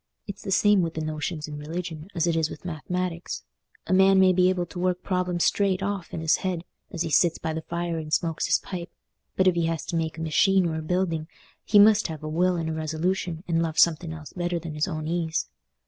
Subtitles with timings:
[0.25, 4.33] It's the same with the notions in religion as it is with math'matics—a man may
[4.33, 7.99] be able to work problems straight off in's head as he sits by the fire
[7.99, 8.89] and smokes his pipe,
[9.35, 11.27] but if he has to make a machine or a building,
[11.63, 14.87] he must have a will and a resolution and love something else better than his
[14.87, 15.47] own ease.